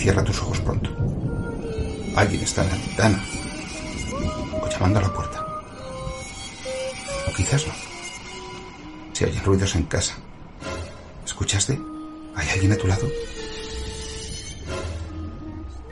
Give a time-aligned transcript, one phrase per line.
[0.00, 0.88] Cierra tus ojos pronto.
[2.16, 3.24] Alguien está en la ventana.
[4.62, 5.46] O llamando a la puerta.
[7.28, 7.74] O quizás no.
[9.12, 10.14] Si hay ruidos en casa.
[11.22, 11.78] ¿Escuchaste?
[12.34, 13.06] ¿Hay alguien a tu lado?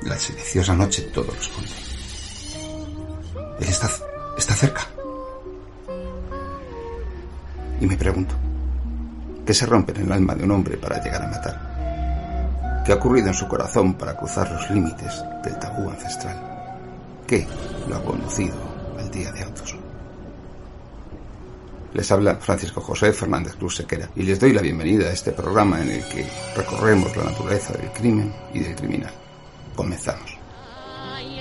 [0.00, 1.70] La silenciosa noche todo responde.
[3.60, 3.90] Él está,
[4.38, 4.86] está cerca.
[7.78, 8.34] Y me pregunto,
[9.44, 11.67] ¿qué se rompe en el alma de un hombre para llegar a matar?
[12.88, 16.42] ¿Qué ha ocurrido en su corazón para cruzar los límites del tabú ancestral?
[17.26, 17.46] ¿Qué
[17.86, 18.56] lo ha conducido
[18.98, 19.76] al día de autos?
[21.92, 25.82] Les habla Francisco José Fernández Cruz Sequera y les doy la bienvenida a este programa
[25.82, 29.12] en el que recorremos la naturaleza del crimen y del criminal.
[29.76, 30.38] Comenzamos.
[31.12, 31.40] Ay,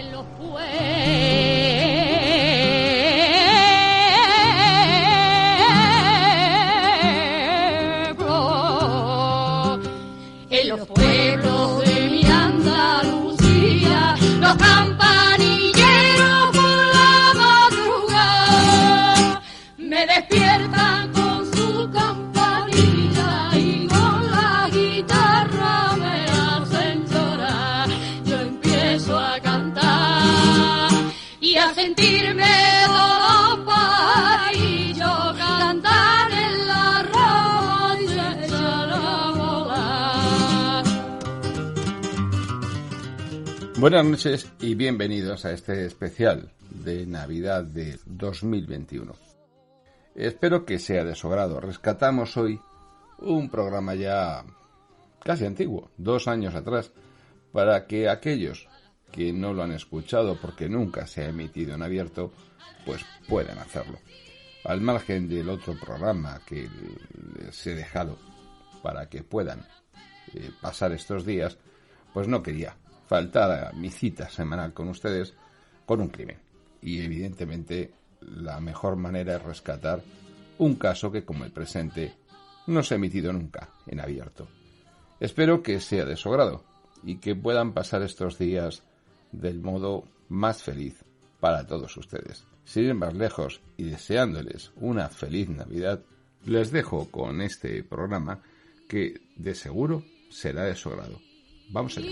[43.80, 49.14] Buenas noches y bienvenidos a este especial de Navidad de 2021.
[50.16, 51.60] Espero que sea de su agrado.
[51.62, 52.60] Rescatamos hoy
[53.20, 54.44] un programa ya
[55.24, 56.92] casi antiguo, dos años atrás,
[57.52, 58.68] para que aquellos
[59.12, 62.32] que no lo han escuchado porque nunca se ha emitido en abierto,
[62.86, 64.00] pues puedan hacerlo.
[64.64, 66.70] Al margen del otro programa que
[67.40, 68.18] les he dejado
[68.82, 69.66] para que puedan
[70.34, 71.58] eh, pasar estos días,
[72.14, 72.76] pues no quería
[73.08, 75.34] faltar a mi cita semanal con ustedes
[75.86, 76.38] con un crimen.
[76.82, 77.92] Y evidentemente
[78.22, 80.02] la mejor manera es rescatar
[80.58, 82.14] un caso que como el presente
[82.68, 84.48] no se ha emitido nunca en abierto.
[85.20, 86.64] Espero que sea de su agrado
[87.04, 88.84] y que puedan pasar estos días
[89.32, 91.04] del modo más feliz
[91.40, 92.46] para todos ustedes.
[92.66, 96.02] Sin ir más lejos y deseándoles una feliz Navidad,
[96.46, 98.42] les dejo con este programa
[98.88, 101.20] que de seguro será de su agrado.
[101.70, 102.10] Vamos allá.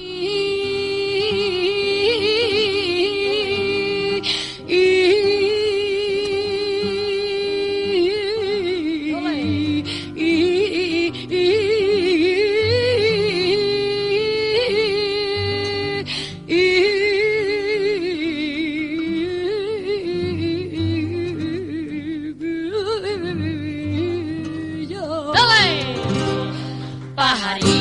[27.36, 27.75] matahari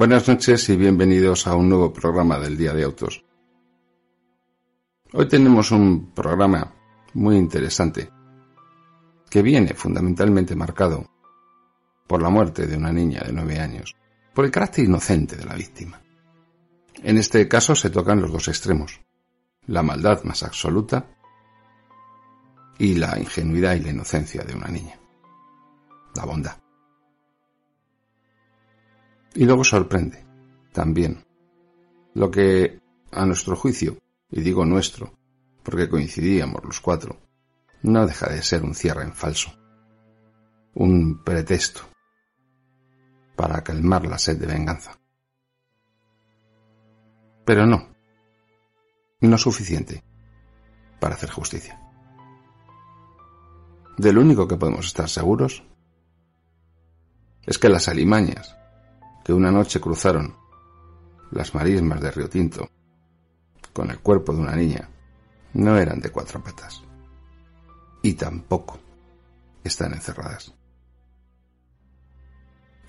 [0.00, 3.22] Buenas noches y bienvenidos a un nuevo programa del Día de Autos.
[5.12, 6.72] Hoy tenemos un programa
[7.12, 8.10] muy interesante
[9.28, 11.06] que viene fundamentalmente marcado
[12.06, 13.94] por la muerte de una niña de nueve años,
[14.32, 16.00] por el carácter inocente de la víctima.
[17.02, 19.02] En este caso se tocan los dos extremos,
[19.66, 21.10] la maldad más absoluta
[22.78, 24.98] y la ingenuidad y la inocencia de una niña,
[26.14, 26.59] la bondad.
[29.34, 30.24] Y luego sorprende,
[30.72, 31.24] también,
[32.14, 32.80] lo que,
[33.12, 33.96] a nuestro juicio,
[34.30, 35.12] y digo nuestro,
[35.62, 37.18] porque coincidíamos los cuatro,
[37.82, 39.52] no deja de ser un cierre en falso,
[40.74, 41.82] un pretexto
[43.36, 44.98] para calmar la sed de venganza.
[47.44, 47.88] Pero no,
[49.20, 50.04] no suficiente
[51.00, 51.80] para hacer justicia.
[53.96, 55.64] De lo único que podemos estar seguros
[57.46, 58.56] es que las alimañas
[59.32, 60.36] una noche cruzaron
[61.30, 62.68] las marismas de Río Tinto
[63.72, 64.88] con el cuerpo de una niña
[65.54, 66.82] no eran de cuatro patas
[68.02, 68.78] y tampoco
[69.62, 70.54] están encerradas.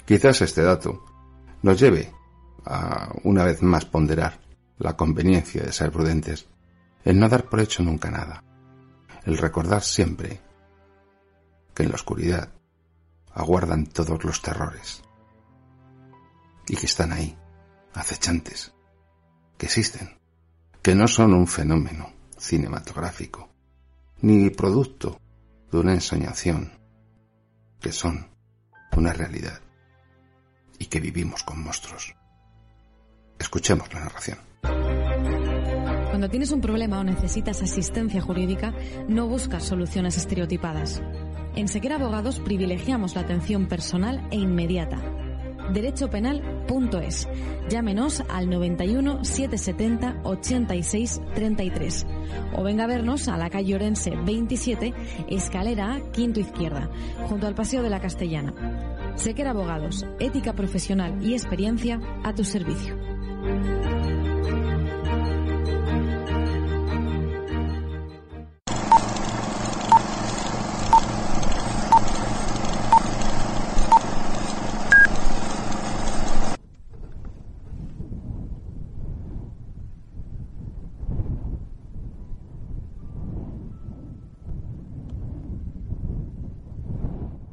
[0.06, 1.06] Quizás este dato
[1.62, 2.12] nos lleve
[2.66, 4.40] a una vez más ponderar
[4.78, 6.48] la conveniencia de ser prudentes,
[7.04, 8.44] el no dar por hecho nunca nada,
[9.26, 10.42] el recordar siempre
[11.74, 12.50] que en la oscuridad
[13.34, 15.04] aguardan todos los terrores
[16.72, 17.38] y que están ahí,
[17.94, 18.74] acechantes,
[19.58, 20.18] que existen,
[20.82, 23.50] que no son un fenómeno cinematográfico,
[24.22, 25.20] ni producto
[25.70, 26.72] de una ensoñación,
[27.82, 28.26] que son
[28.96, 29.60] una realidad
[30.80, 32.16] y que vivimos con monstruos.
[33.38, 34.38] Escuchemos la narración.
[34.62, 38.74] Cuando tienes un problema o necesitas asistencia jurídica,
[39.10, 41.02] no buscas soluciones estereotipadas.
[41.54, 45.21] En Sequera Abogados privilegiamos la atención personal e inmediata.
[45.74, 47.28] Derechopenal.es.
[47.70, 52.06] Llámenos al 91 770 86 33
[52.54, 54.94] o venga a vernos a la calle Orense 27,
[55.30, 56.90] escalera A, quinto izquierda,
[57.28, 58.54] junto al Paseo de la Castellana.
[59.16, 62.96] Sequera Abogados, ética profesional y experiencia a tu servicio.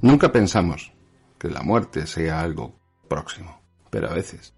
[0.01, 0.93] Nunca pensamos
[1.41, 2.79] que la muerte sea algo
[3.09, 3.61] próximo,
[3.91, 4.55] pero a veces,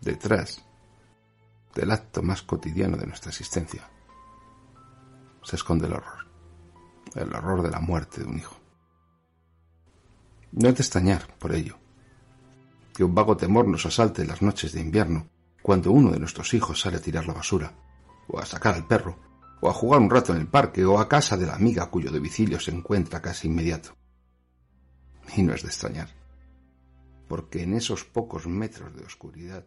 [0.00, 0.64] detrás
[1.76, 3.88] del acto más cotidiano de nuestra existencia,
[5.44, 6.26] se esconde el horror,
[7.14, 8.56] el horror de la muerte de un hijo.
[10.50, 11.78] No es de extrañar, por ello,
[12.92, 15.28] que un vago temor nos asalte en las noches de invierno,
[15.62, 17.72] cuando uno de nuestros hijos sale a tirar la basura,
[18.26, 19.20] o a sacar al perro,
[19.60, 22.10] o a jugar un rato en el parque, o a casa de la amiga cuyo
[22.10, 23.94] domicilio se encuentra casi inmediato.
[25.36, 26.08] Y no es de extrañar,
[27.28, 29.66] porque en esos pocos metros de oscuridad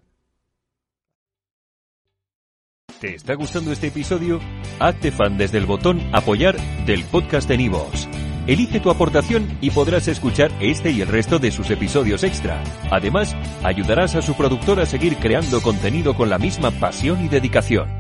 [3.00, 4.40] ¿Te está gustando este episodio?
[4.80, 6.58] Hazte fan desde el botón Apoyar
[6.88, 8.08] del podcast de Nivos.
[8.48, 12.64] Elige tu aportación y podrás escuchar este y el resto de sus episodios extra.
[12.90, 17.97] Además, ayudarás a su productor a seguir creando contenido con la misma pasión y dedicación.